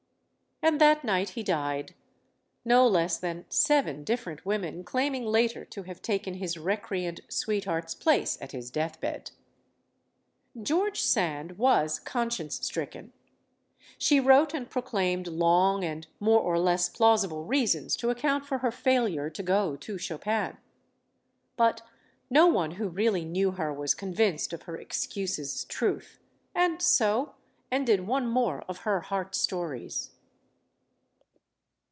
[0.63, 1.95] And that night he died
[2.63, 7.95] no less than seven different women claiming later to have taken his recreant sweet heart's
[7.95, 9.31] place at his deathbed.
[10.61, 13.11] George Sand was conscience stricken.
[13.97, 18.71] She wrote and proclaimed long and more or less plausible reasons to account for her
[18.71, 20.57] failure to go to Chopin.
[21.57, 21.81] But
[22.29, 26.19] no one who really knew her was convinced of her excuses' truth.
[26.53, 27.33] And so
[27.71, 30.11] ended one more of her heart stories.